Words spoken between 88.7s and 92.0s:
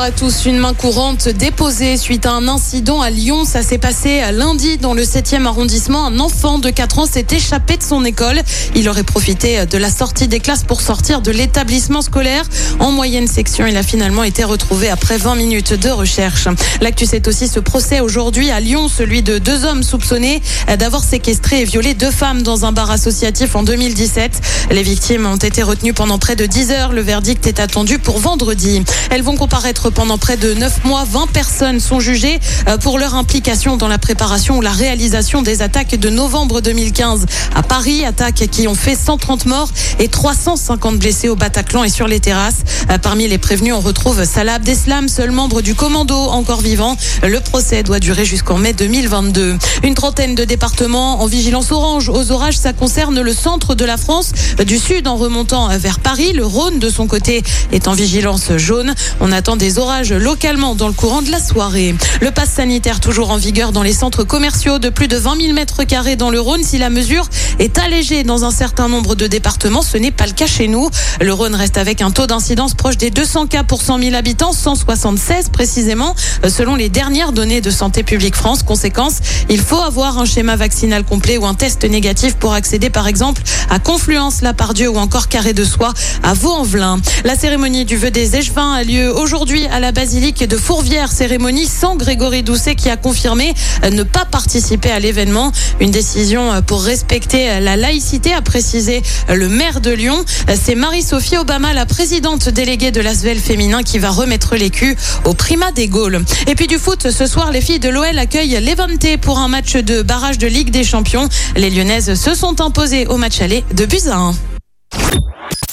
a lieu aujourd'hui à la basilique de Fourvière, cérémonie sans